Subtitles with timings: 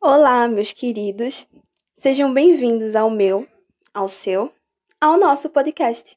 [0.00, 1.48] Olá, meus queridos.
[1.96, 3.48] Sejam bem-vindos ao meu,
[3.92, 4.52] ao seu,
[5.00, 6.16] ao nosso podcast.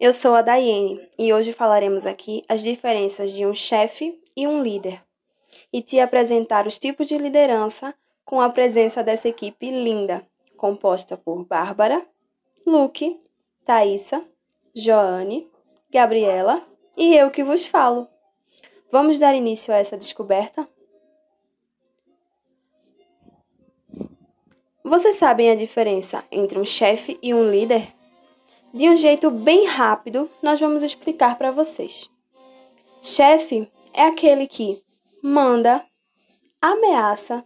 [0.00, 4.60] Eu sou a Daiane e hoje falaremos aqui as diferenças de um chefe e um
[4.60, 5.00] líder
[5.72, 7.94] e te apresentar os tipos de liderança
[8.24, 10.26] com a presença dessa equipe linda,
[10.56, 12.04] composta por Bárbara,
[12.66, 13.20] Luke,
[13.64, 14.26] Thaisa,
[14.74, 15.48] Joane,
[15.92, 16.66] Gabriela
[16.96, 18.08] e eu que vos falo.
[18.90, 20.68] Vamos dar início a essa descoberta?
[24.84, 27.92] Vocês sabem a diferença entre um chefe e um líder?
[28.74, 32.10] De um jeito bem rápido, nós vamos explicar para vocês.
[33.00, 34.82] Chefe é aquele que
[35.22, 35.84] manda,
[36.60, 37.44] ameaça,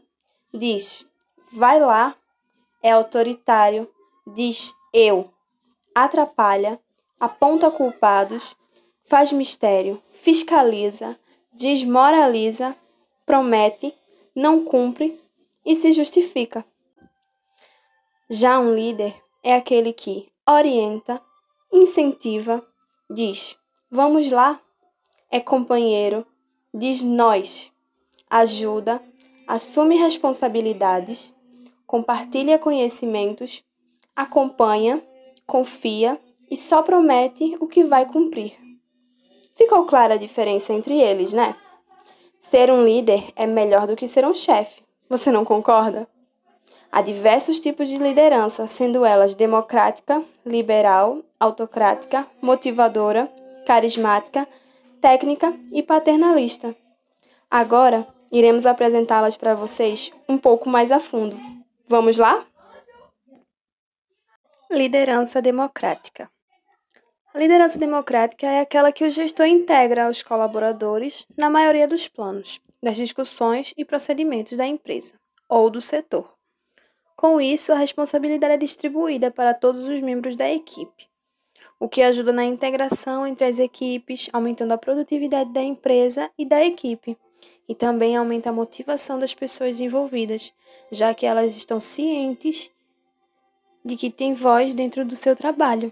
[0.52, 1.06] diz
[1.52, 2.16] vai lá,
[2.82, 3.88] é autoritário,
[4.26, 5.30] diz eu,
[5.94, 6.80] atrapalha,
[7.20, 8.56] aponta culpados,
[9.04, 11.18] faz mistério, fiscaliza,
[11.52, 12.74] desmoraliza,
[13.24, 13.94] promete,
[14.34, 15.20] não cumpre
[15.64, 16.64] e se justifica.
[18.28, 21.22] Já um líder é aquele que orienta,
[21.72, 22.66] incentiva,
[23.08, 23.56] diz
[23.88, 24.60] vamos lá,
[25.30, 26.26] é companheiro,
[26.74, 27.72] diz nós,
[28.28, 29.00] ajuda,
[29.46, 31.32] assume responsabilidades,
[31.86, 33.62] compartilha conhecimentos,
[34.14, 35.00] acompanha,
[35.46, 38.58] confia e só promete o que vai cumprir.
[39.54, 41.54] Ficou clara a diferença entre eles, né?
[42.40, 44.82] Ser um líder é melhor do que ser um chefe.
[45.08, 46.08] Você não concorda?
[46.96, 53.30] Há diversos tipos de liderança, sendo elas democrática, liberal, autocrática, motivadora,
[53.66, 54.48] carismática,
[54.98, 56.74] técnica e paternalista.
[57.50, 61.38] Agora, iremos apresentá-las para vocês um pouco mais a fundo.
[61.86, 62.46] Vamos lá?
[64.70, 66.30] Liderança democrática.
[67.34, 72.58] A liderança democrática é aquela que o gestor integra aos colaboradores na maioria dos planos,
[72.82, 75.12] das discussões e procedimentos da empresa
[75.46, 76.35] ou do setor.
[77.16, 81.08] Com isso, a responsabilidade é distribuída para todos os membros da equipe,
[81.80, 86.62] o que ajuda na integração entre as equipes, aumentando a produtividade da empresa e da
[86.62, 87.16] equipe,
[87.66, 90.52] e também aumenta a motivação das pessoas envolvidas,
[90.92, 92.70] já que elas estão cientes
[93.82, 95.90] de que têm voz dentro do seu trabalho.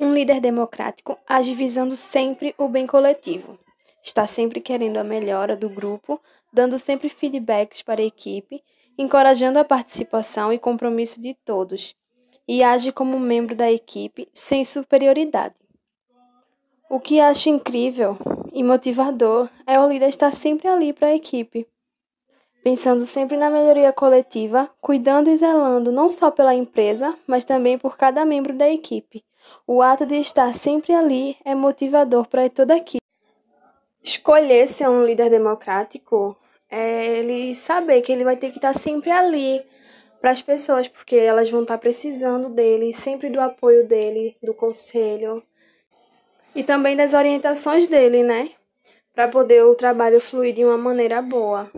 [0.00, 3.56] Um líder democrático age visando sempre o bem coletivo.
[4.02, 6.20] Está sempre querendo a melhora do grupo,
[6.52, 8.64] dando sempre feedbacks para a equipe
[8.98, 11.94] encorajando a participação e compromisso de todos,
[12.48, 15.54] e age como membro da equipe sem superioridade.
[16.90, 18.16] O que acho incrível
[18.52, 21.66] e motivador é o líder estar sempre ali para a equipe,
[22.64, 27.96] pensando sempre na melhoria coletiva, cuidando e zelando não só pela empresa, mas também por
[27.96, 29.24] cada membro da equipe.
[29.66, 33.02] O ato de estar sempre ali é motivador para toda a equipe.
[34.02, 36.36] Escolher ser um líder democrático
[36.70, 39.62] é ele saber que ele vai ter que estar sempre ali
[40.20, 45.42] para as pessoas, porque elas vão estar precisando dele, sempre do apoio dele, do conselho
[46.54, 48.50] e também das orientações dele, né?
[49.14, 51.70] Para poder o trabalho fluir de uma maneira boa.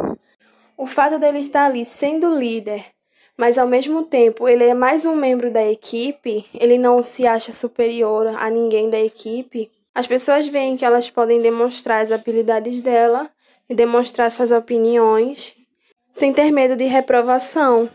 [0.76, 2.86] O fato dele estar ali sendo líder,
[3.36, 7.52] mas ao mesmo tempo ele é mais um membro da equipe, ele não se acha
[7.52, 9.70] superior a ninguém da equipe.
[9.94, 13.30] As pessoas veem que elas podem demonstrar as habilidades dela
[13.74, 15.56] demonstrar suas opiniões
[16.12, 17.88] sem ter medo de reprovação.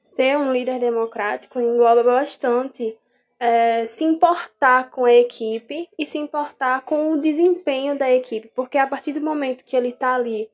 [0.00, 2.96] Ser um líder democrático engloba bastante
[3.38, 8.78] é, se importar com a equipe e se importar com o desempenho da equipe, porque
[8.78, 10.48] a partir do momento que ele está ali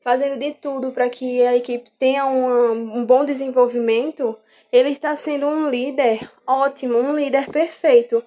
[0.00, 4.38] fazendo de tudo para que a equipe tenha uma, um bom desenvolvimento,
[4.72, 8.24] ele está sendo um líder ótimo, um líder perfeito,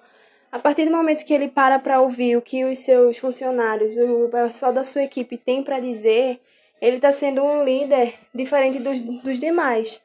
[0.52, 4.28] a partir do momento que ele para para ouvir o que os seus funcionários, o
[4.28, 6.38] pessoal da sua equipe tem para dizer,
[6.78, 10.02] ele está sendo um líder diferente dos, dos demais.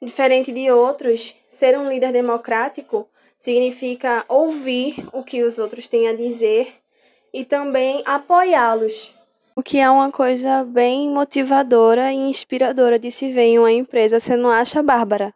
[0.00, 3.06] Diferente de outros, ser um líder democrático
[3.36, 6.72] significa ouvir o que os outros têm a dizer
[7.30, 9.14] e também apoiá-los.
[9.54, 14.18] O que é uma coisa bem motivadora e inspiradora de se ver em uma empresa,
[14.18, 15.34] você não acha, Bárbara?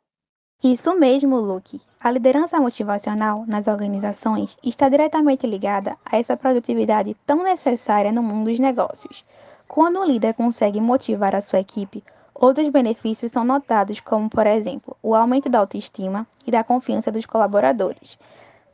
[0.62, 1.78] Isso mesmo, Luke.
[2.04, 8.50] A liderança motivacional nas organizações está diretamente ligada a essa produtividade tão necessária no mundo
[8.50, 9.24] dos negócios.
[9.66, 12.04] Quando o líder consegue motivar a sua equipe,
[12.34, 17.24] outros benefícios são notados, como, por exemplo, o aumento da autoestima e da confiança dos
[17.24, 18.18] colaboradores,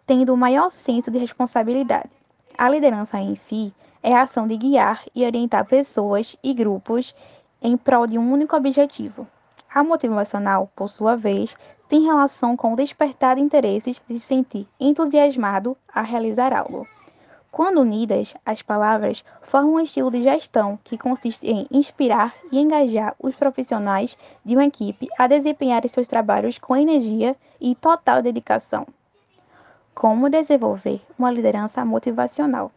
[0.05, 2.11] tendo um maior senso de responsabilidade.
[2.59, 3.73] A liderança em si
[4.03, 7.15] é a ação de guiar e orientar pessoas e grupos
[7.63, 9.25] em prol de um único objetivo.
[9.73, 11.57] A motivacional, por sua vez,
[11.91, 16.87] tem relação com despertar de interesses se sentir entusiasmado a realizar algo.
[17.51, 23.17] Quando unidas, as palavras formam um estilo de gestão que consiste em inspirar e engajar
[23.19, 28.87] os profissionais de uma equipe a desempenharem seus trabalhos com energia e total dedicação.
[29.93, 32.71] Como desenvolver uma liderança motivacional?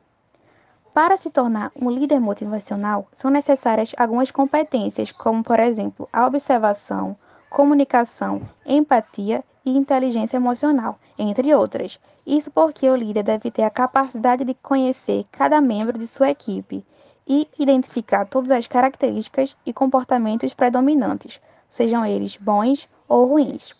[0.91, 7.15] Para se tornar um líder motivacional, são necessárias algumas competências, como, por exemplo, a observação,
[7.53, 11.99] comunicação, empatia e inteligência emocional, entre outras.
[12.25, 16.83] Isso porque o líder deve ter a capacidade de conhecer cada membro de sua equipe
[17.27, 21.39] e identificar todas as características e comportamentos predominantes,
[21.69, 23.71] sejam eles bons ou ruins.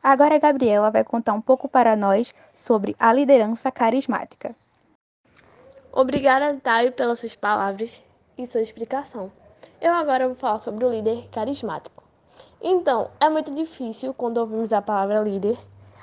[0.00, 4.54] Agora a Gabriela vai contar um pouco para nós sobre a liderança carismática.
[5.90, 8.04] Obrigada, Taio, pelas suas palavras
[8.38, 9.32] e sua explicação.
[9.80, 12.05] Eu agora vou falar sobre o líder carismático.
[12.60, 15.58] Então, é muito difícil quando ouvimos a palavra líder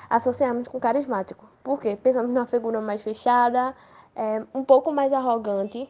[0.08, 3.74] associarmos com carismático, porque pensamos numa figura mais fechada,
[4.14, 5.88] é, um pouco mais arrogante,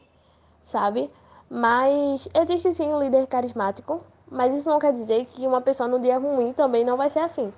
[0.63, 1.11] sabe?
[1.51, 4.01] Mas existe sim um líder carismático,
[4.31, 7.21] mas isso não quer dizer que uma pessoa no dia ruim também não vai ser
[7.21, 7.53] assim.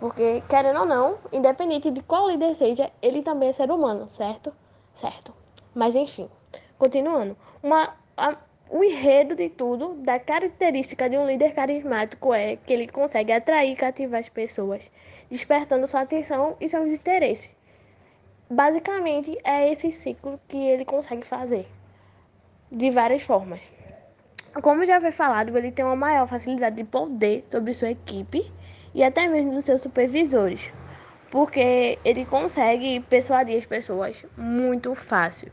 [0.00, 4.52] Porque, querendo ou não, independente de qual líder seja, ele também é ser humano, certo?
[4.94, 5.32] Certo.
[5.74, 6.28] Mas enfim,
[6.78, 7.36] continuando.
[7.62, 7.94] Uma,
[8.68, 13.72] o enredo de tudo, da característica de um líder carismático é que ele consegue atrair
[13.72, 14.90] e cativar as pessoas,
[15.30, 17.54] despertando sua atenção e seus interesses.
[18.50, 21.66] Basicamente, é esse ciclo que ele consegue fazer,
[22.70, 23.60] de várias formas.
[24.62, 28.50] Como já foi falado, ele tem uma maior facilidade de poder sobre sua equipe
[28.94, 30.72] e até mesmo dos seus supervisores,
[31.30, 35.52] porque ele consegue persuadir as pessoas muito fácil.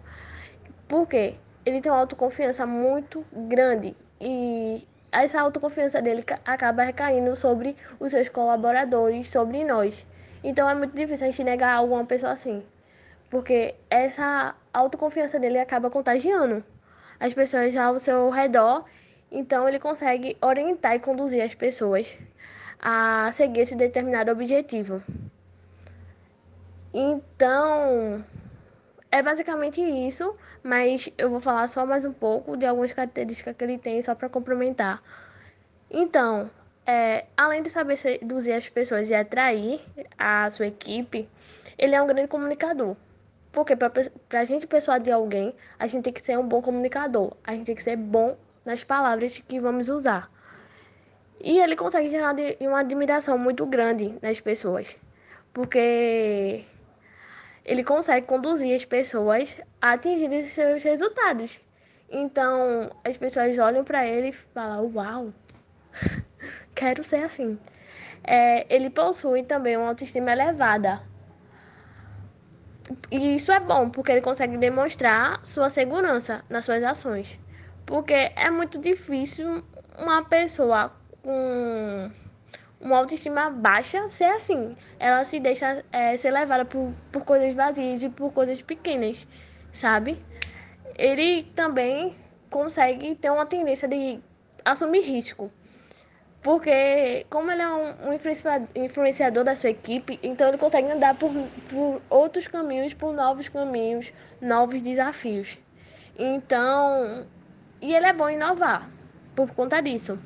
[0.87, 1.35] Por quê?
[1.65, 8.29] Ele tem uma autoconfiança muito grande e essa autoconfiança dele acaba recaindo sobre os seus
[8.29, 10.05] colaboradores, sobre nós.
[10.43, 12.63] Então é muito difícil a gente negar algo a uma pessoa assim,
[13.29, 16.63] porque essa autoconfiança dele acaba contagiando
[17.19, 18.83] as pessoas ao seu redor,
[19.31, 22.13] então ele consegue orientar e conduzir as pessoas
[22.79, 25.01] a seguir esse determinado objetivo.
[26.93, 28.23] Então,
[29.13, 33.63] é basicamente isso, mas eu vou falar só mais um pouco de algumas características que
[33.63, 35.03] ele tem, só para complementar.
[35.87, 36.49] Então,
[36.83, 39.81] é, além de saber seduzir as pessoas e atrair
[40.17, 41.29] a sua equipe,
[41.77, 42.95] ele é um grande comunicador.
[43.51, 43.91] Porque para
[44.31, 47.37] a gente persuadir alguém, a gente tem que ser um bom comunicador.
[47.43, 50.27] A gente tem que ser bom nas palavras que vamos usar.
[51.39, 54.97] E ele consegue gerar uma admiração muito grande nas pessoas.
[55.53, 56.65] Porque
[57.65, 61.61] ele consegue conduzir as pessoas a atingir seus resultados.
[62.09, 65.33] Então, as pessoas olham para ele e falam: Uau,
[66.75, 67.57] quero ser assim.
[68.23, 71.01] É, ele possui também uma autoestima elevada.
[73.09, 77.39] E isso é bom, porque ele consegue demonstrar sua segurança nas suas ações.
[77.85, 79.63] Porque é muito difícil
[79.97, 82.11] uma pessoa com
[82.83, 84.75] uma autoestima baixa ser assim.
[84.99, 89.25] Ela se deixa é, ser levada por, por coisas vazias e por coisas pequenas,
[89.71, 90.23] sabe?
[90.97, 92.15] Ele também
[92.49, 94.19] consegue ter uma tendência de
[94.63, 95.49] assumir risco.
[96.41, 101.31] Porque, como ele é um, um influenciador da sua equipe, então ele consegue andar por,
[101.69, 105.57] por outros caminhos, por novos caminhos, novos desafios.
[106.19, 107.25] Então,
[107.81, 108.89] e ele é bom inovar
[109.33, 110.19] por conta disso.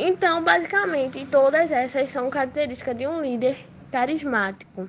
[0.00, 3.56] Então, basicamente, todas essas são características de um líder
[3.90, 4.88] carismático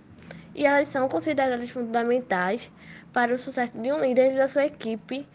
[0.53, 2.71] e elas são consideradas fundamentais
[3.11, 5.27] para o sucesso de um líder e da sua equipe.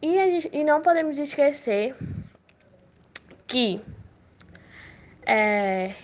[0.00, 1.94] E, e não podemos esquecer
[3.46, 3.82] que
[5.26, 5.94] é,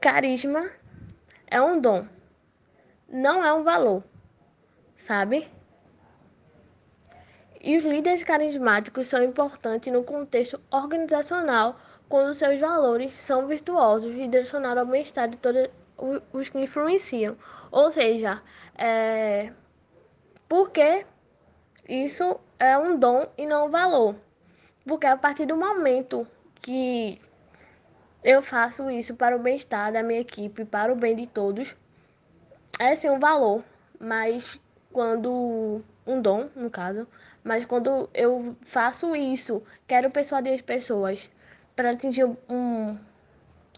[0.00, 0.70] carisma
[1.48, 2.06] é um dom,
[3.08, 4.04] não é um valor,
[4.96, 5.55] sabe?
[7.66, 11.76] E os líderes carismáticos são importantes no contexto organizacional
[12.08, 15.68] quando seus valores são virtuosos e direcionados ao bem-estar de todos
[16.32, 17.36] os que influenciam.
[17.72, 18.40] Ou seja,
[18.78, 19.52] é...
[20.48, 21.04] porque
[21.88, 24.14] isso é um dom e não um valor.
[24.86, 26.24] Porque a partir do momento
[26.62, 27.20] que
[28.22, 31.74] eu faço isso para o bem-estar da minha equipe, para o bem de todos,
[32.78, 33.64] é sim um valor.
[33.98, 34.56] Mas
[34.92, 37.08] quando um dom, no caso,
[37.46, 41.30] mas quando eu faço isso, quero persuadir as pessoas
[41.76, 42.98] para atingir um,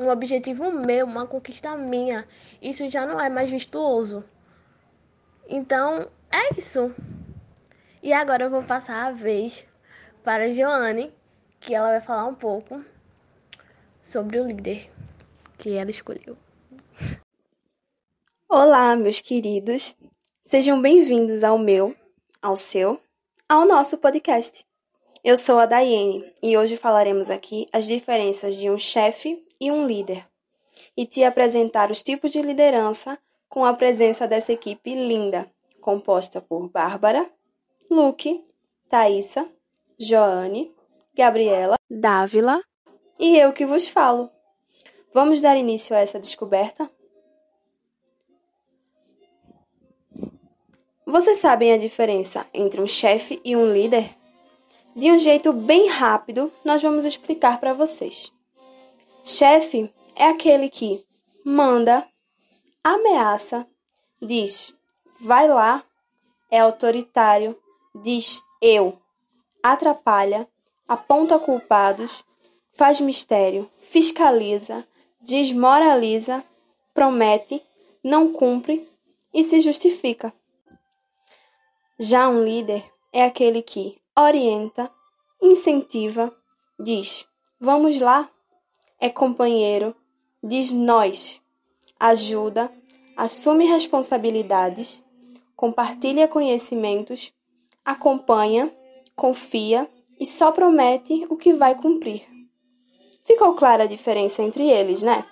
[0.01, 2.27] um objetivo meu, uma conquista minha,
[2.63, 4.25] isso já não é mais virtuoso.
[5.47, 6.95] Então, é isso.
[8.03, 9.67] E agora eu vou passar a vez
[10.25, 11.13] para a Joane,
[11.61, 12.83] que ela vai falar um pouco
[14.01, 14.91] sobre o líder
[15.59, 16.39] que ela escolheu.
[18.49, 19.95] Olá, meus queridos.
[20.43, 21.95] Sejam bem-vindos ao meu,
[22.41, 22.99] ao seu,
[23.49, 24.62] ao nosso podcast.
[25.25, 29.87] Eu sou a Daiane e hoje falaremos aqui as diferenças de um chefe e um
[29.87, 30.28] líder
[30.95, 35.50] e te apresentar os tipos de liderança com a presença dessa equipe linda,
[35.81, 37.28] composta por Bárbara,
[37.90, 38.45] Luke,
[38.87, 39.50] Thaisa,
[39.99, 40.75] Joane,
[41.17, 42.62] Gabriela, Dávila
[43.19, 44.31] e eu que vos falo.
[45.14, 46.90] Vamos dar início a essa descoberta?
[51.11, 54.15] Vocês sabem a diferença entre um chefe e um líder?
[54.95, 58.31] De um jeito bem rápido, nós vamos explicar para vocês.
[59.25, 61.03] Chefe é aquele que
[61.43, 62.07] manda,
[62.85, 63.67] ameaça,
[64.21, 64.75] diz
[65.23, 65.83] vai lá,
[66.50, 67.57] é autoritário,
[67.95, 68.99] diz eu,
[69.62, 70.47] atrapalha,
[70.87, 72.23] aponta culpados,
[72.71, 74.87] faz mistério, fiscaliza,
[75.23, 76.45] desmoraliza,
[76.93, 77.62] promete,
[78.05, 78.87] não cumpre
[79.33, 80.35] e se justifica.
[82.00, 84.88] Já um líder é aquele que orienta,
[85.43, 86.33] incentiva,
[86.78, 87.26] diz:
[87.59, 88.31] vamos lá,
[89.00, 89.97] é companheiro,
[90.40, 91.43] diz nós,
[91.99, 92.73] ajuda,
[93.17, 95.02] assume responsabilidades,
[95.57, 97.33] compartilha conhecimentos,
[97.85, 98.73] acompanha,
[99.17, 99.90] confia
[100.21, 102.25] e só promete o que vai cumprir.
[103.25, 105.25] Ficou clara a diferença entre eles, né?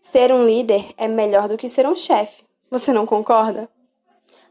[0.00, 2.44] Ser um líder é melhor do que ser um chefe.
[2.70, 3.68] Você não concorda?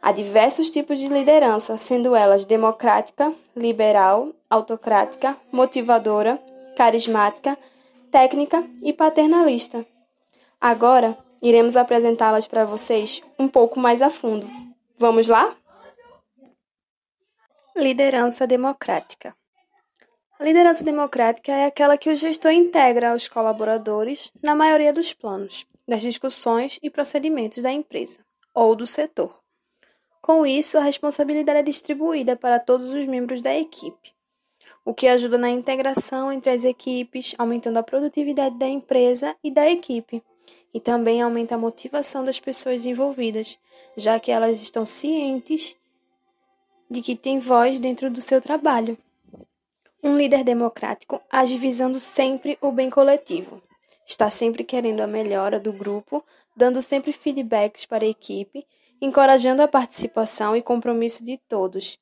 [0.01, 6.41] Há diversos tipos de liderança, sendo elas democrática, liberal, autocrática, motivadora,
[6.75, 7.57] carismática,
[8.09, 9.85] técnica e paternalista.
[10.59, 14.49] Agora, iremos apresentá-las para vocês um pouco mais a fundo.
[14.97, 15.55] Vamos lá?
[17.75, 19.35] Liderança democrática.
[20.39, 25.65] A liderança democrática é aquela que o gestor integra aos colaboradores na maioria dos planos,
[25.85, 28.19] das discussões e procedimentos da empresa
[28.53, 29.38] ou do setor.
[30.21, 34.13] Com isso, a responsabilidade é distribuída para todos os membros da equipe,
[34.83, 39.69] o que ajuda na integração entre as equipes, aumentando a produtividade da empresa e da
[39.69, 40.21] equipe,
[40.73, 43.57] e também aumenta a motivação das pessoas envolvidas,
[43.95, 45.77] já que elas estão cientes
[46.89, 48.97] de que têm voz dentro do seu trabalho.
[50.03, 53.61] Um líder democrático age visando sempre o bem coletivo.
[54.05, 56.23] Está sempre querendo a melhora do grupo,
[56.55, 58.65] dando sempre feedbacks para a equipe
[59.01, 61.97] encorajando a participação e compromisso de todos,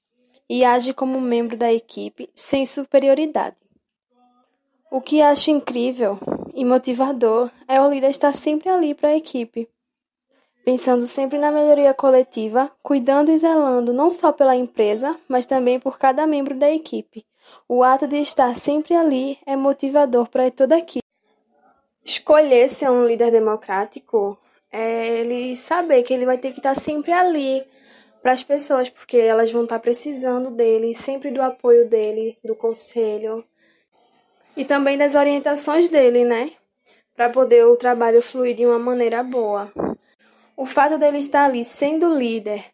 [0.50, 3.58] e age como membro da equipe sem superioridade.
[4.89, 6.18] O que acho incrível
[6.54, 9.70] e motivador é o líder estar sempre ali para a equipe,
[10.63, 15.98] pensando sempre na melhoria coletiva, cuidando e zelando não só pela empresa, mas também por
[15.98, 17.25] cada membro da equipe.
[17.68, 21.04] O ato de estar sempre ali é motivador para toda a equipe.
[22.04, 24.38] Escolher ser um líder democrático
[24.71, 27.63] é ele saber que ele vai ter que estar sempre ali
[28.21, 33.43] para as pessoas, porque elas vão estar precisando dele, sempre do apoio dele, do conselho
[34.55, 36.51] e também das orientações dele, né?
[37.15, 39.71] Para poder o trabalho fluir de uma maneira boa.
[40.55, 42.65] O fato dele estar ali sendo líder,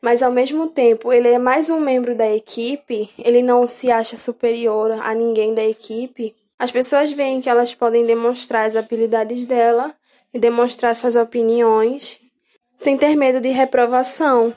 [0.00, 4.16] mas ao mesmo tempo ele é mais um membro da equipe, ele não se acha
[4.16, 6.34] superior a ninguém da equipe.
[6.58, 9.94] As pessoas veem que elas podem demonstrar as habilidades dela
[10.32, 12.20] e demonstrar suas opiniões
[12.76, 14.54] sem ter medo de reprovação.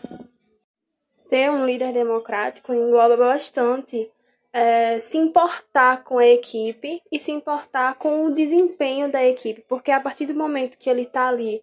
[1.13, 4.09] Ser um líder democrático engloba bastante
[4.53, 9.91] é, se importar com a equipe e se importar com o desempenho da equipe, porque
[9.91, 11.61] a partir do momento que ele está ali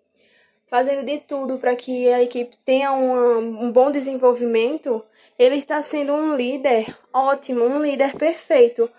[0.66, 5.02] fazendo de tudo para que a equipe tenha uma, um bom desenvolvimento,
[5.38, 8.90] ele está sendo um líder ótimo, um líder perfeito,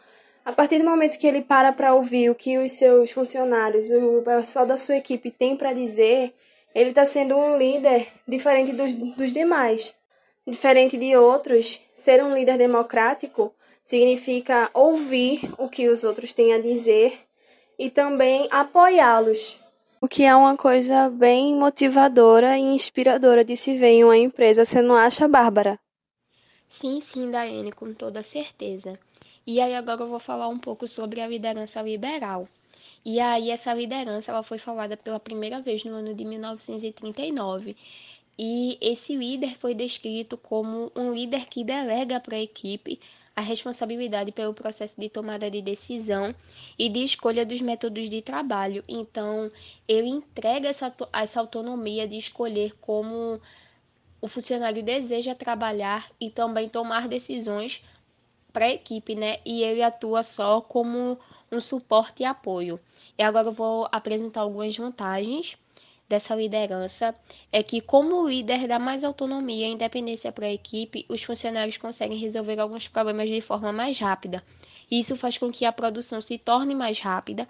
[0.46, 4.22] a partir do momento que ele para para ouvir o que os seus funcionários, o
[4.22, 6.34] pessoal da sua equipe tem para dizer,
[6.76, 9.96] ele está sendo um líder diferente dos, dos demais.
[10.46, 16.60] Diferente de outros, ser um líder democrático significa ouvir o que os outros têm a
[16.60, 17.20] dizer
[17.80, 19.60] e também apoiá-los.
[20.02, 24.66] O que é uma coisa bem motivadora e inspiradora de se ver em uma empresa,
[24.66, 25.80] você não acha, Bárbara?
[26.70, 29.00] Sim, sim, Daiane, com toda certeza.
[29.46, 32.48] E aí agora eu vou falar um pouco sobre a liderança liberal.
[33.06, 37.76] E aí essa liderança ela foi falada pela primeira vez no ano de 1939.
[38.38, 43.00] E esse líder foi descrito como um líder que delega para a equipe
[43.36, 46.34] a responsabilidade pelo processo de tomada de decisão
[46.78, 48.84] e de escolha dos métodos de trabalho.
[48.88, 49.52] Então,
[49.88, 53.42] ele entrega essa, essa autonomia de escolher como
[54.22, 57.84] o funcionário deseja trabalhar e também tomar decisões
[58.54, 59.40] para a equipe, né?
[59.44, 61.20] E ele atua só como
[61.52, 62.80] um suporte e apoio.
[63.18, 65.58] E agora eu vou apresentar algumas vantagens
[66.08, 67.16] dessa liderança
[67.52, 72.18] é que, como líder dá mais autonomia e independência para a equipe, os funcionários conseguem
[72.18, 74.44] resolver alguns problemas de forma mais rápida.
[74.92, 77.48] Isso faz com que a produção se torne mais rápida,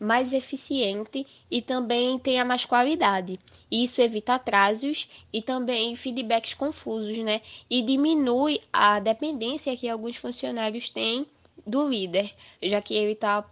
[0.00, 3.38] mais eficiente e também tenha mais qualidade.
[3.70, 7.42] Isso evita atrasos e também feedbacks confusos, né?
[7.68, 11.26] E diminui a dependência que alguns funcionários têm
[11.66, 13.44] do líder, já que ele está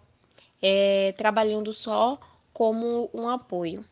[0.62, 2.18] é, trabalhando só
[2.52, 3.84] como um apoio.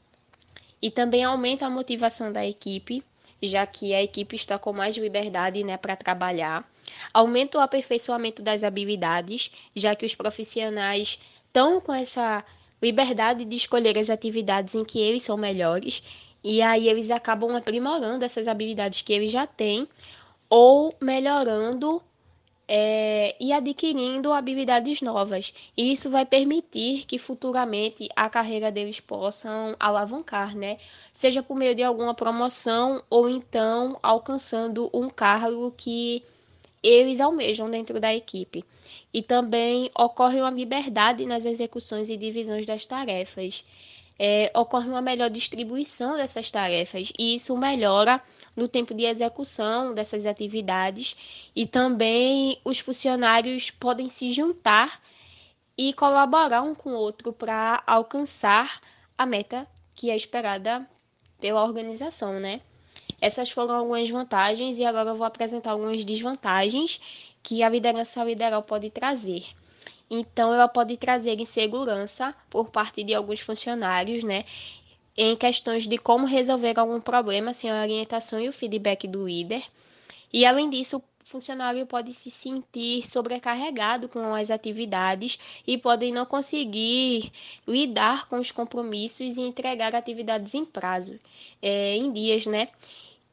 [0.80, 3.04] E também aumenta a motivação da equipe,
[3.42, 6.68] já que a equipe está com mais liberdade né, para trabalhar.
[7.12, 11.18] Aumenta o aperfeiçoamento das habilidades, já que os profissionais
[11.56, 12.44] estão com essa
[12.82, 16.02] liberdade de escolher as atividades em que eles são melhores,
[16.44, 19.88] e aí eles acabam aprimorando essas habilidades que eles já têm
[20.50, 22.02] ou melhorando
[22.68, 25.54] é, e adquirindo habilidades novas.
[25.74, 30.76] E isso vai permitir que futuramente a carreira deles possam alavancar, né?
[31.14, 36.22] Seja por meio de alguma promoção ou então alcançando um cargo que
[36.82, 38.62] eles almejam dentro da equipe.
[39.12, 43.64] E também ocorre uma liberdade nas execuções e divisões das tarefas.
[44.18, 48.22] É, ocorre uma melhor distribuição dessas tarefas e isso melhora
[48.56, 51.14] no tempo de execução dessas atividades
[51.54, 55.02] e também os funcionários podem se juntar
[55.76, 58.80] e colaborar um com o outro para alcançar
[59.18, 60.88] a meta que é esperada
[61.38, 62.62] pela organização, né?
[63.20, 67.00] Essas foram algumas vantagens e agora eu vou apresentar algumas desvantagens
[67.46, 69.44] que a liderança lideral pode trazer.
[70.10, 74.44] Então, ela pode trazer insegurança por parte de alguns funcionários, né?
[75.16, 79.62] em questões de como resolver algum problema sem a orientação e o feedback do líder.
[80.32, 86.26] E além disso, o funcionário pode se sentir sobrecarregado com as atividades e pode não
[86.26, 87.32] conseguir
[87.66, 91.18] lidar com os compromissos e entregar atividades em prazo,
[91.62, 92.68] é, em dias, né?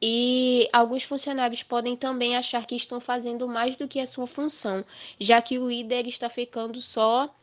[0.06, 4.84] E alguns funcionários podem também achar que estão fazendo mais do que a sua função,
[5.18, 7.34] já que o líder está ficando só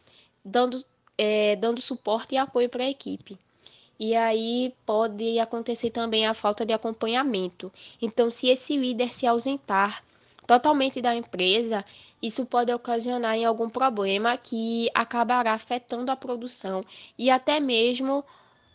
[0.45, 0.85] dando,
[1.17, 3.35] é, dando suporte e apoio para a equipe.
[3.99, 7.73] E aí pode acontecer também a falta de acompanhamento.
[7.99, 10.03] Então, se esse líder se ausentar
[10.45, 11.83] totalmente da empresa,
[12.21, 16.85] isso pode ocasionar em algum problema que acabará afetando a produção
[17.17, 18.23] e até mesmo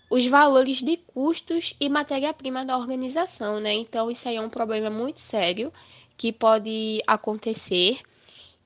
[0.08, 3.74] os valores de custos e matéria-prima da organização, né?
[3.74, 5.72] Então, isso aí é um problema muito sério
[6.16, 8.00] que pode acontecer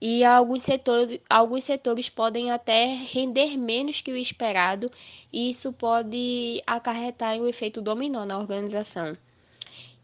[0.00, 4.90] e alguns setores, alguns setores podem até render menos que o esperado,
[5.30, 9.14] e isso pode acarretar um efeito dominó na organização.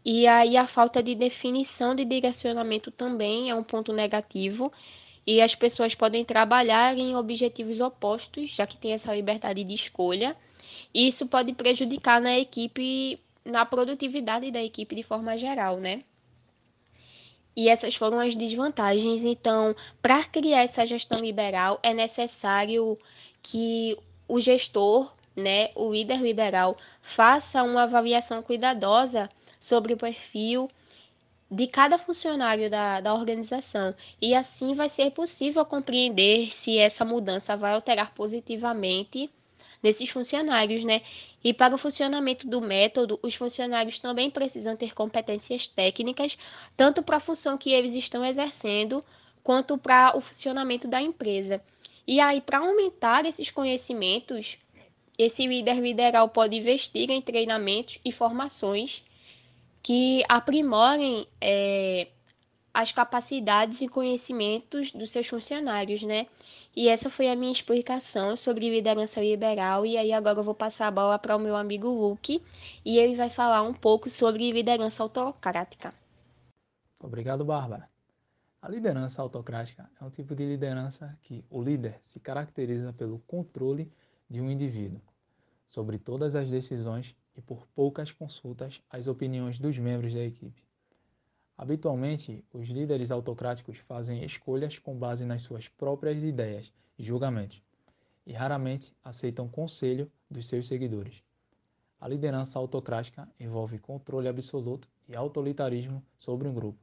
[0.05, 4.71] E aí a falta de definição de direcionamento também é um ponto negativo,
[5.25, 10.37] e as pessoas podem trabalhar em objetivos opostos, já que tem essa liberdade de escolha.
[10.93, 16.03] E isso pode prejudicar na equipe, na produtividade da equipe de forma geral, né?
[17.55, 19.23] E essas foram as desvantagens.
[19.23, 22.97] Então, para criar essa gestão liberal, é necessário
[23.41, 30.69] que o gestor, né, o líder liberal, faça uma avaliação cuidadosa sobre o perfil
[31.49, 33.95] de cada funcionário da, da organização.
[34.21, 39.31] E assim vai ser possível compreender se essa mudança vai alterar positivamente
[39.81, 41.01] nesses funcionários, né?
[41.43, 46.37] E para o funcionamento do método, os funcionários também precisam ter competências técnicas,
[46.75, 49.03] tanto para a função que eles estão exercendo,
[49.43, 51.61] quanto para o funcionamento da empresa.
[52.05, 54.57] E aí, para aumentar esses conhecimentos,
[55.17, 59.03] esse líder lideral pode investir em treinamentos e formações
[59.81, 62.07] que aprimorem é,
[62.77, 66.27] as capacidades e conhecimentos dos seus funcionários, né?
[66.75, 69.83] E essa foi a minha explicação sobre liderança liberal.
[69.83, 72.39] E aí agora eu vou passar a bola para o meu amigo Luke
[72.85, 75.91] e ele vai falar um pouco sobre liderança autocrática.
[77.01, 77.89] Obrigado, Bárbara.
[78.61, 83.91] A liderança autocrática é um tipo de liderança que o líder se caracteriza pelo controle
[84.29, 85.01] de um indivíduo
[85.65, 90.66] sobre todas as decisões e por poucas consultas às opiniões dos membros da equipe.
[91.57, 97.63] Habitualmente, os líderes autocráticos fazem escolhas com base nas suas próprias ideias e julgamentos,
[98.27, 101.23] e raramente aceitam conselho dos seus seguidores.
[101.99, 106.77] A liderança autocrática envolve controle absoluto e autoritarismo sobre um grupo.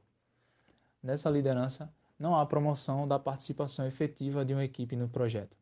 [1.01, 5.55] Nessa liderança, não há promoção da participação efetiva de uma equipe no projeto.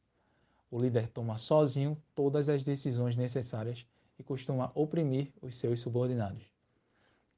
[0.72, 3.86] O líder toma sozinho todas as decisões necessárias
[4.18, 6.50] e costuma oprimir os seus subordinados.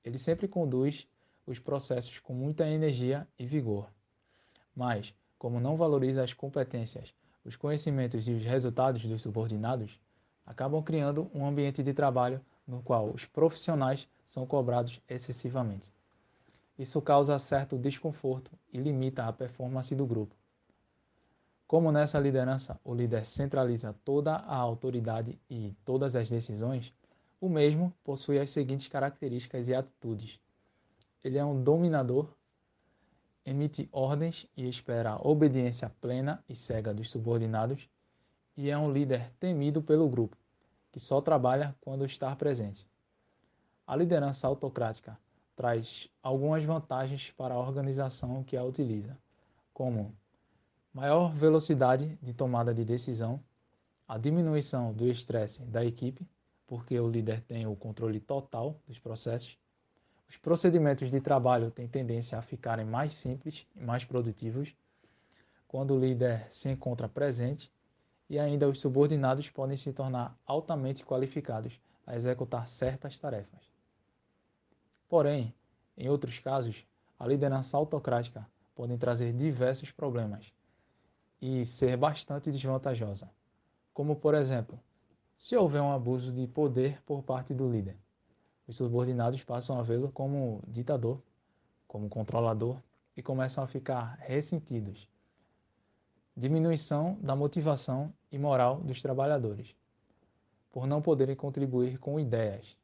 [0.06, 1.06] Ele sempre conduz
[1.46, 3.90] os processos com muita energia e vigor.
[4.76, 10.00] Mas, como não valoriza as competências, os conhecimentos e os resultados dos subordinados,
[10.46, 15.94] acabam criando um ambiente de trabalho no qual os profissionais são cobrados excessivamente.
[16.78, 20.36] Isso causa certo desconforto e limita a performance do grupo.
[21.68, 26.94] Como nessa liderança o líder centraliza toda a autoridade e todas as decisões,
[27.40, 30.40] o mesmo possui as seguintes características e atitudes.
[31.26, 32.32] Ele é um dominador,
[33.44, 37.90] emite ordens e espera a obediência plena e cega dos subordinados,
[38.56, 40.38] e é um líder temido pelo grupo,
[40.92, 42.88] que só trabalha quando está presente.
[43.88, 45.18] A liderança autocrática
[45.56, 49.18] traz algumas vantagens para a organização que a utiliza,
[49.74, 50.16] como
[50.94, 53.44] maior velocidade de tomada de decisão,
[54.08, 56.24] a diminuição do estresse da equipe,
[56.68, 59.58] porque o líder tem o controle total dos processos.
[60.28, 64.76] Os procedimentos de trabalho têm tendência a ficarem mais simples e mais produtivos
[65.68, 67.72] quando o líder se encontra presente,
[68.30, 73.60] e ainda os subordinados podem se tornar altamente qualificados a executar certas tarefas.
[75.10, 75.54] Porém,
[75.98, 76.86] em outros casos,
[77.20, 80.52] a liderança autocrática pode trazer diversos problemas
[81.42, 83.30] e ser bastante desvantajosa,
[83.94, 84.80] como por exemplo,
[85.38, 87.98] se houver um abuso de poder por parte do líder.
[88.68, 91.22] Os subordinados passam a vê-lo como ditador,
[91.88, 92.78] como controlador
[93.16, 95.08] e começam a ficar ressentidos.
[96.36, 99.76] Diminuição da motivação e moral dos trabalhadores,
[100.72, 102.76] por não poderem contribuir com ideias,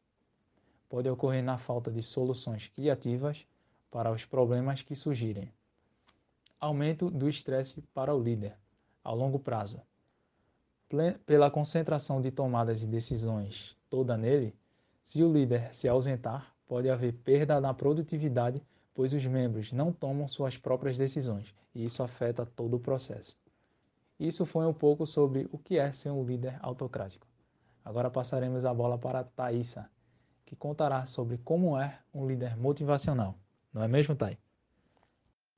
[0.88, 3.46] pode ocorrer na falta de soluções criativas
[3.89, 5.52] para os problemas que surgirem.
[6.60, 8.56] Aumento do estresse para o líder,
[9.04, 9.82] ao longo prazo.
[11.26, 14.56] Pela concentração de tomadas de decisões toda nele,
[15.02, 20.28] se o líder se ausentar, pode haver perda na produtividade, pois os membros não tomam
[20.28, 23.36] suas próprias decisões, e isso afeta todo o processo.
[24.20, 27.26] Isso foi um pouco sobre o que é ser um líder autocrático.
[27.84, 29.90] Agora passaremos a bola para a Thaisa,
[30.46, 33.36] que contará sobre como é um líder motivacional.
[33.74, 34.38] Não é mesmo, Thay?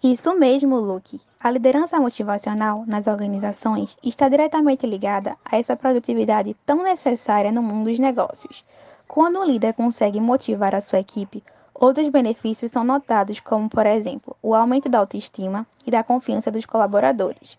[0.03, 1.19] Isso mesmo, Luke.
[1.39, 7.89] A liderança motivacional nas organizações está diretamente ligada a essa produtividade tão necessária no mundo
[7.89, 8.65] dos negócios.
[9.07, 14.35] Quando o líder consegue motivar a sua equipe, outros benefícios são notados, como, por exemplo,
[14.41, 17.57] o aumento da autoestima e da confiança dos colaboradores,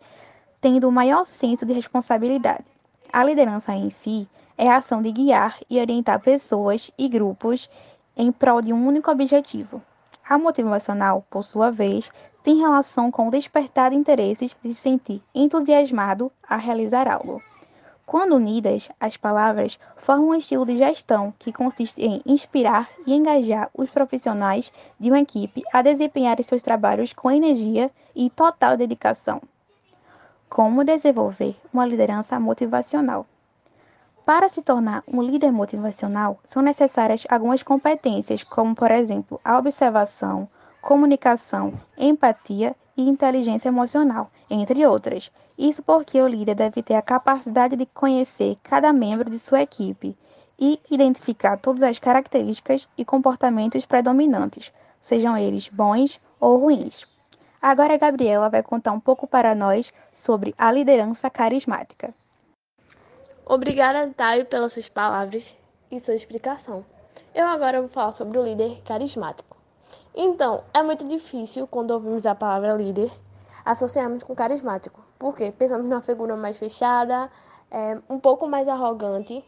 [0.60, 2.64] tendo um maior senso de responsabilidade.
[3.12, 4.28] A liderança em si
[4.58, 7.70] é a ação de guiar e orientar pessoas e grupos
[8.16, 9.82] em prol de um único objetivo.
[10.28, 12.10] A motivacional, por sua vez,
[12.42, 17.42] tem relação com o despertar de interesses de se sentir entusiasmado a realizar algo.
[18.06, 23.70] Quando unidas, as palavras formam um estilo de gestão que consiste em inspirar e engajar
[23.74, 29.40] os profissionais de uma equipe a desempenharem seus trabalhos com energia e total dedicação.
[30.50, 33.26] Como desenvolver uma liderança motivacional?
[34.24, 40.48] Para se tornar um líder motivacional, são necessárias algumas competências, como, por exemplo, a observação,
[40.80, 45.30] comunicação, empatia e inteligência emocional, entre outras.
[45.56, 50.16] Isso porque o líder deve ter a capacidade de conhecer cada membro de sua equipe
[50.58, 57.06] e identificar todas as características e comportamentos predominantes, sejam eles bons ou ruins.
[57.62, 62.14] Agora a Gabriela vai contar um pouco para nós sobre a liderança carismática.
[63.46, 65.56] Obrigada, Taio, pelas suas palavras
[65.90, 66.84] e sua explicação.
[67.34, 69.56] Eu agora vou falar sobre o líder carismático.
[70.14, 73.10] Então, é muito difícil quando ouvimos a palavra líder
[73.64, 75.02] associarmos com carismático.
[75.24, 75.50] Por quê?
[75.58, 77.30] Pensamos numa figura mais fechada,
[77.70, 79.42] é, um pouco mais arrogante,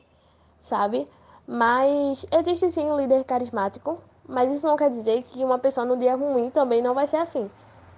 [0.58, 1.06] sabe?
[1.46, 5.98] Mas existe sim um líder carismático, mas isso não quer dizer que uma pessoa no
[5.98, 7.50] dia ruim também não vai ser assim.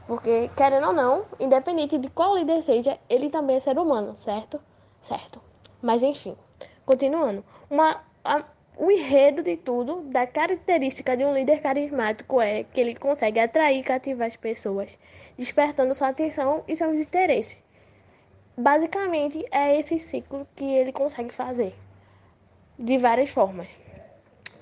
[0.08, 4.60] Porque, querendo ou não, independente de qual líder seja, ele também é ser humano, certo?
[5.00, 5.40] Certo.
[5.80, 6.36] Mas enfim,
[6.84, 7.44] continuando.
[7.70, 8.42] Uma, a,
[8.76, 13.78] o enredo de tudo, da característica de um líder carismático é que ele consegue atrair
[13.78, 14.98] e cativar as pessoas,
[15.36, 17.67] despertando sua atenção e seus interesses.
[18.58, 21.74] Basicamente, é esse ciclo que ele consegue fazer,
[22.78, 23.68] de várias formas.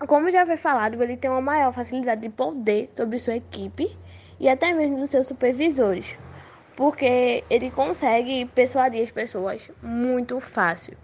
[0.06, 3.96] Como já foi falado, ele tem uma maior facilidade de poder sobre sua equipe
[4.38, 6.16] e até mesmo dos seus supervisores
[6.76, 10.96] porque ele consegue persuadir as pessoas muito fácil.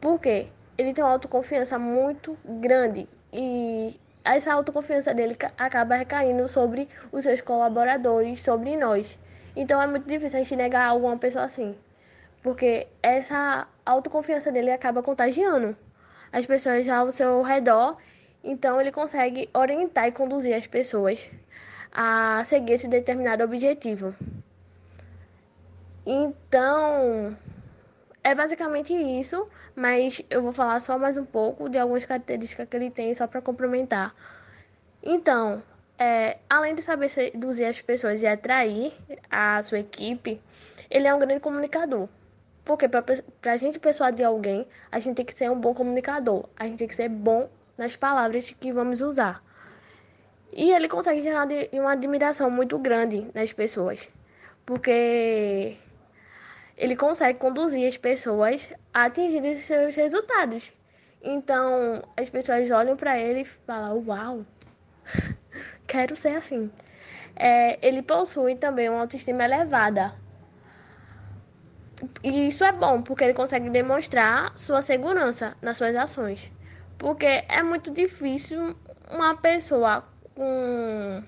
[0.00, 7.22] Porque ele tem uma autoconfiança muito grande e essa autoconfiança dele acaba recaindo sobre os
[7.22, 9.16] seus colaboradores, sobre nós.
[9.54, 11.76] Então é muito difícil a gente negar algo a uma pessoa assim,
[12.42, 15.76] porque essa autoconfiança dele acaba contagiando
[16.32, 17.96] as pessoas ao seu redor.
[18.42, 21.26] Então ele consegue orientar e conduzir as pessoas
[21.92, 24.14] a seguir esse determinado objetivo.
[26.06, 27.36] Então,
[28.24, 32.76] é basicamente isso, mas eu vou falar só mais um pouco de algumas características que
[32.76, 34.14] ele tem, só para complementar.
[35.02, 35.62] Então,
[35.98, 38.94] é, além de saber seduzir as pessoas e atrair
[39.30, 40.40] a sua equipe,
[40.90, 42.08] ele é um grande comunicador.
[42.70, 46.44] Porque para a gente persuadir alguém, a gente tem que ser um bom comunicador.
[46.56, 49.42] A gente tem que ser bom nas palavras que vamos usar.
[50.52, 54.08] E ele consegue gerar uma admiração muito grande nas pessoas.
[54.64, 55.76] Porque
[56.76, 60.72] ele consegue conduzir as pessoas a atingir os seus resultados.
[61.20, 64.46] Então, as pessoas olham para ele e falam: Uau,
[65.88, 66.70] quero ser assim.
[67.34, 70.14] É, ele possui também uma autoestima elevada.
[72.22, 76.50] E isso é bom, porque ele consegue demonstrar sua segurança nas suas ações.
[76.98, 78.76] Porque é muito difícil
[79.10, 81.22] uma pessoa com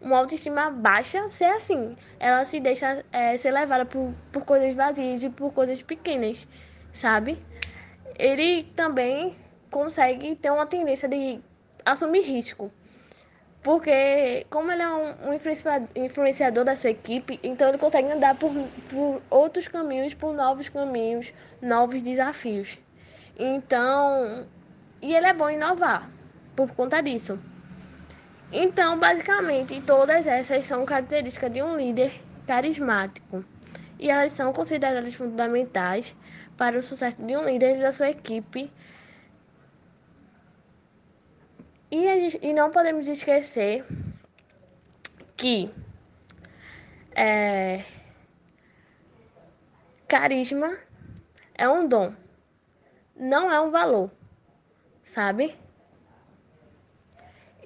[0.00, 1.96] uma autoestima baixa ser assim.
[2.18, 6.46] Ela se deixa é, ser levada por, por coisas vazias e por coisas pequenas,
[6.92, 7.42] sabe?
[8.18, 9.36] Ele também
[9.70, 11.40] consegue ter uma tendência de
[11.84, 12.72] assumir risco.
[13.62, 18.52] Porque, como ele é um, um influenciador da sua equipe, então ele consegue andar por,
[18.88, 22.78] por outros caminhos, por novos caminhos, novos desafios.
[23.38, 24.46] Então,
[25.02, 26.08] e ele é bom inovar
[26.54, 27.38] por conta disso.
[28.50, 32.12] Então, basicamente, todas essas são características de um líder
[32.46, 33.44] carismático
[33.98, 36.16] e elas são consideradas fundamentais
[36.56, 38.72] para o sucesso de um líder da sua equipe.
[41.90, 43.84] E, e não podemos esquecer
[45.36, 45.70] que
[47.14, 47.84] é,
[50.06, 50.76] carisma
[51.54, 52.14] é um dom,
[53.16, 54.10] não é um valor,
[55.02, 55.56] sabe?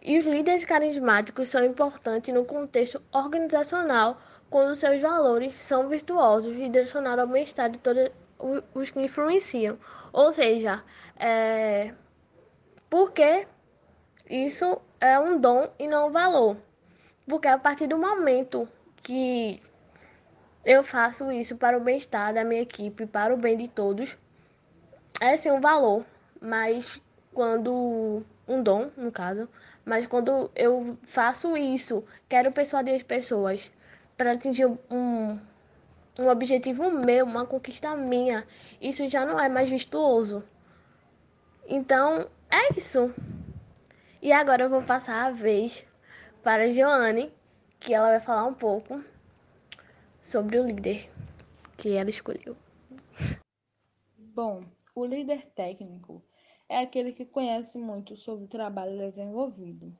[0.01, 6.69] E os líderes carismáticos são importantes no contexto organizacional quando seus valores são virtuosos e
[6.69, 8.11] direcionados ao bem-estar de todos
[8.75, 9.79] os que influenciam.
[10.13, 10.83] Ou seja,
[11.17, 11.95] é...
[12.91, 13.47] porque
[14.29, 16.57] isso é um dom e não um valor.
[17.27, 18.69] Porque a partir do momento
[19.03, 19.61] que
[20.65, 24.17] eu faço isso para o bem-estar da minha equipe, para o bem de todos,
[25.21, 26.05] é sim um valor.
[26.41, 27.01] Mas
[27.33, 29.49] quando um dom, no caso,
[29.85, 33.71] mas quando eu faço isso, quero persuadir as pessoas
[34.17, 35.39] para atingir um,
[36.19, 38.47] um objetivo meu, uma conquista minha,
[38.81, 40.43] isso já não é mais vistoso.
[41.67, 43.13] Então, é isso.
[44.23, 45.85] E agora eu vou passar a vez
[46.45, 47.35] para a Joane,
[47.81, 49.03] que ela vai falar um pouco
[50.21, 51.11] sobre o líder
[51.77, 52.57] que ela escolheu.
[54.17, 54.63] Bom,
[54.95, 56.23] o líder técnico
[56.69, 59.93] é aquele que conhece muito sobre o trabalho desenvolvido.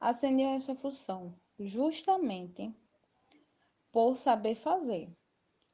[0.00, 2.74] Ascendeu essa função justamente
[3.92, 5.14] por saber fazer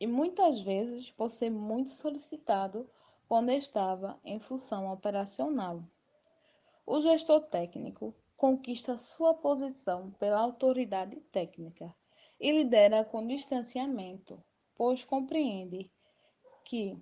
[0.01, 2.91] e muitas vezes por ser muito solicitado
[3.29, 5.85] quando estava em função operacional.
[6.85, 11.95] O gestor técnico conquista sua posição pela autoridade técnica
[12.41, 14.43] e lidera com distanciamento,
[14.75, 15.91] pois compreende
[16.65, 17.01] que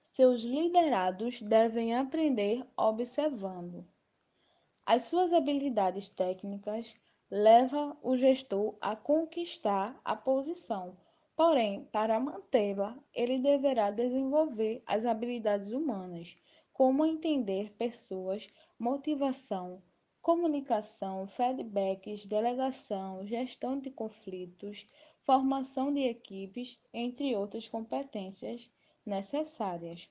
[0.00, 3.84] seus liderados devem aprender observando.
[4.86, 6.94] As suas habilidades técnicas
[7.28, 10.96] levam o gestor a conquistar a posição,
[11.36, 16.36] porém, para mantê-la, ele deverá desenvolver as habilidades humanas,
[16.72, 19.82] como entender pessoas, motivação,
[20.22, 24.86] comunicação, feedbacks, delegação, gestão de conflitos,
[25.22, 28.70] formação de equipes, entre outras competências
[29.04, 30.08] necessárias.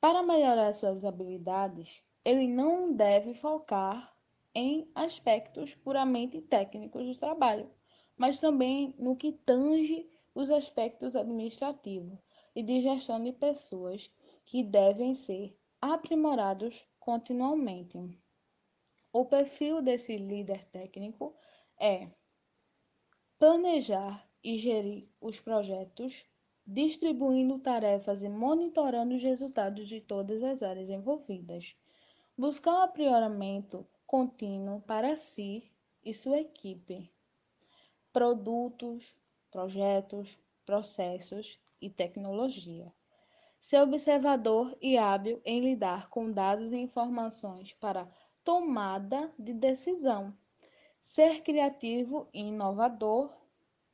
[0.00, 4.12] Para melhorar suas habilidades, ele não deve focar
[4.54, 7.70] em aspectos puramente técnicos do trabalho,
[8.16, 12.18] mas também no que tange os aspectos administrativos
[12.54, 14.10] e de gestão de pessoas
[14.44, 18.20] que devem ser aprimorados continuamente.
[19.12, 21.36] O perfil desse líder técnico
[21.78, 22.10] é
[23.38, 26.26] planejar e gerir os projetos
[26.66, 31.76] distribuindo tarefas e monitorando os resultados de todas as áreas envolvidas.
[32.36, 35.70] Buscar um aprimoramento contínuo para si
[36.04, 37.08] e sua equipe.
[38.12, 39.16] Produtos,
[39.52, 42.92] projetos, processos e tecnologia.
[43.68, 48.08] Ser observador e hábil em lidar com dados e informações para
[48.44, 50.32] tomada de decisão.
[51.02, 53.28] Ser criativo e inovador.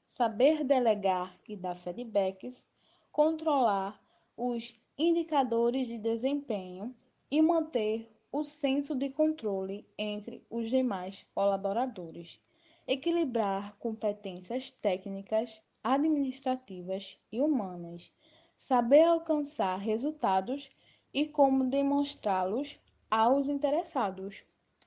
[0.06, 2.68] Saber delegar e dar feedbacks,
[3.10, 3.98] controlar
[4.36, 6.94] os indicadores de desempenho
[7.30, 12.38] e manter o senso de controle entre os demais colaboradores,
[12.86, 18.12] equilibrar competências técnicas, administrativas e humanas,
[18.62, 20.70] saber alcançar resultados
[21.12, 22.78] e como demonstrá-los
[23.10, 24.44] aos interessados.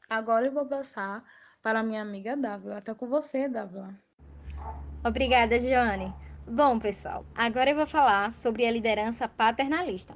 [0.09, 1.25] Agora eu vou passar
[1.61, 2.77] para minha amiga Dávila.
[2.77, 3.93] Está com você, Dávila.
[5.05, 6.13] Obrigada, Joane.
[6.47, 10.15] Bom, pessoal, agora eu vou falar sobre a liderança paternalista.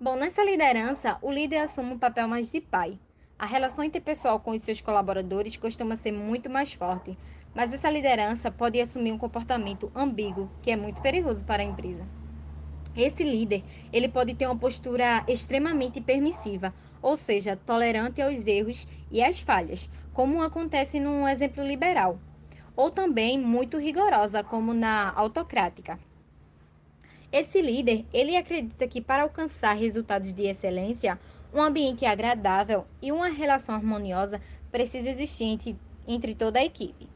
[0.00, 2.98] Bom, nessa liderança, o líder assume um papel mais de pai.
[3.38, 7.18] A relação interpessoal com os seus colaboradores costuma ser muito mais forte,
[7.54, 12.08] mas essa liderança pode assumir um comportamento ambíguo, que é muito perigoso para a empresa.
[12.98, 19.22] Esse líder, ele pode ter uma postura extremamente permissiva, ou seja, tolerante aos erros e
[19.22, 22.18] às falhas, como acontece no exemplo liberal,
[22.74, 25.96] ou também muito rigorosa, como na autocrática.
[27.30, 31.20] Esse líder, ele acredita que para alcançar resultados de excelência,
[31.54, 37.08] um ambiente agradável e uma relação harmoniosa precisa existir entre, entre toda a equipe.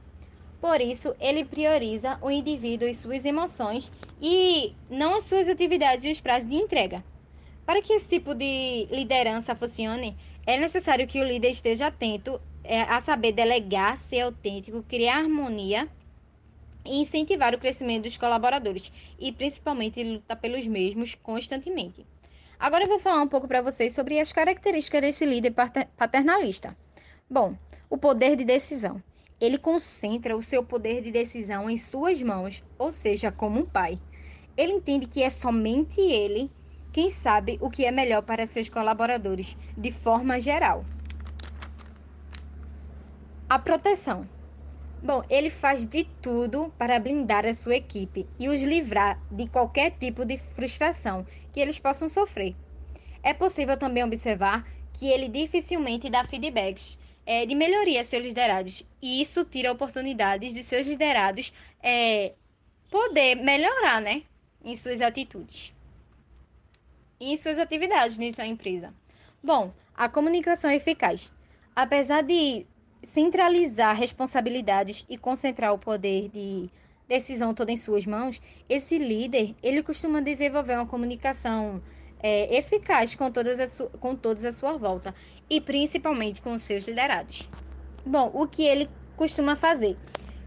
[0.63, 6.11] Por isso, ele prioriza o indivíduo e suas emoções e não as suas atividades e
[6.13, 7.05] os prazos de entrega.
[7.67, 12.83] Para que esse tipo de liderança funcione, é necessário que o líder esteja atento é,
[12.83, 15.89] a saber delegar, ser autêntico, criar harmonia
[16.85, 22.07] e incentivar o crescimento dos colaboradores e principalmente lutar pelos mesmos constantemente.
[22.57, 25.53] Agora eu vou falar um pouco para vocês sobre as características desse líder
[25.97, 26.77] paternalista.
[27.29, 27.57] Bom,
[27.91, 29.03] o poder de decisão
[29.43, 33.99] ele concentra o seu poder de decisão em suas mãos, ou seja, como um pai.
[34.57, 36.49] Ele entende que é somente ele
[36.93, 40.85] quem sabe o que é melhor para seus colaboradores, de forma geral.
[43.49, 44.31] A proteção.
[45.03, 49.91] Bom, ele faz de tudo para blindar a sua equipe e os livrar de qualquer
[49.99, 52.55] tipo de frustração que eles possam sofrer.
[53.25, 58.85] É possível também observar que ele dificilmente dá feedbacks é, de melhoria a seus liderados.
[59.01, 62.33] E isso tira oportunidades de seus liderados é,
[62.91, 64.23] poder melhorar né,
[64.65, 65.73] em suas atitudes
[67.19, 68.93] e em suas atividades dentro da empresa.
[69.43, 71.33] Bom, a comunicação é eficaz.
[71.75, 72.67] Apesar de
[73.03, 76.69] centralizar responsabilidades e concentrar o poder de
[77.09, 81.83] decisão toda em suas mãos, esse líder ele costuma desenvolver uma comunicação
[82.23, 85.15] é, eficaz com, todas com todos à sua volta
[85.51, 87.49] e principalmente com seus liderados.
[88.05, 89.97] Bom, o que ele costuma fazer?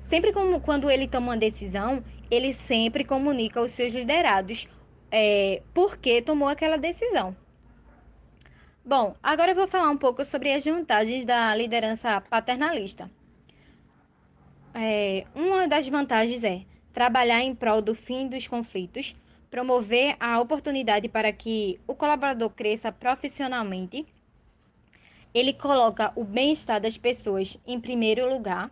[0.01, 4.67] Sempre como, quando ele toma uma decisão, ele sempre comunica aos seus liderados
[5.11, 7.35] é, por que tomou aquela decisão.
[8.83, 13.09] Bom, agora eu vou falar um pouco sobre as vantagens da liderança paternalista.
[14.75, 16.61] É, uma das vantagens é
[16.93, 19.15] trabalhar em prol do fim dos conflitos,
[19.49, 24.05] promover a oportunidade para que o colaborador cresça profissionalmente.
[25.33, 28.71] Ele coloca o bem-estar das pessoas em primeiro lugar,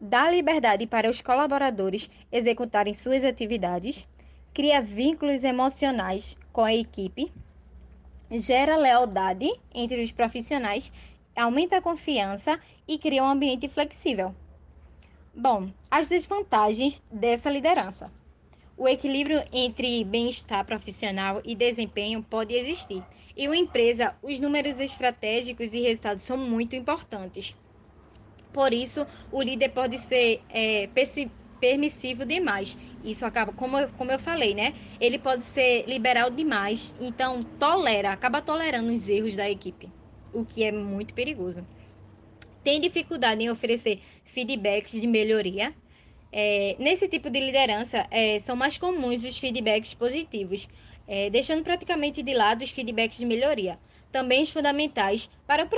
[0.00, 4.08] dá liberdade para os colaboradores executarem suas atividades,
[4.54, 7.30] cria vínculos emocionais com a equipe,
[8.30, 10.92] gera lealdade entre os profissionais,
[11.36, 14.34] aumenta a confiança e cria um ambiente flexível.
[15.34, 18.10] Bom, as desvantagens dessa liderança.
[18.80, 23.02] O equilíbrio entre bem-estar profissional e desempenho pode existir.
[23.36, 27.54] Em uma empresa, os números estratégicos e resultados são muito importantes.
[28.54, 30.88] Por isso, o líder pode ser é,
[31.60, 32.78] permissivo demais.
[33.04, 34.72] Isso acaba, como eu, como eu falei, né?
[34.98, 39.90] Ele pode ser liberal demais, então tolera, acaba tolerando os erros da equipe,
[40.32, 41.66] o que é muito perigoso.
[42.64, 44.00] Tem dificuldade em oferecer
[44.32, 45.74] feedbacks de melhoria
[46.32, 50.68] é, nesse tipo de liderança, é, são mais comuns os feedbacks positivos,
[51.06, 53.78] é, deixando praticamente de lado os feedbacks de melhoria,
[54.12, 55.68] também os fundamentais para o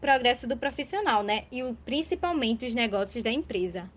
[0.00, 1.44] progresso do profissional, né?
[1.50, 3.88] E o, principalmente os negócios da empresa.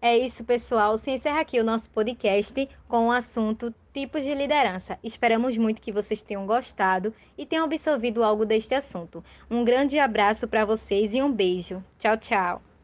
[0.00, 0.98] É isso, pessoal.
[0.98, 4.98] Se encerra aqui o nosso podcast com o assunto tipos de liderança.
[5.02, 9.24] Esperamos muito que vocês tenham gostado e tenham absorvido algo deste assunto.
[9.50, 11.82] Um grande abraço para vocês e um beijo.
[11.98, 12.75] Tchau, tchau.